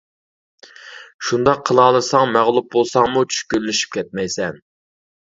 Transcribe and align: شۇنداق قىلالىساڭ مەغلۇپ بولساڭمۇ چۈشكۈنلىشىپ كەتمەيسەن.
شۇنداق 1.27 1.61
قىلالىساڭ 1.69 2.31
مەغلۇپ 2.37 2.71
بولساڭمۇ 2.77 3.23
چۈشكۈنلىشىپ 3.35 3.93
كەتمەيسەن. 3.99 4.59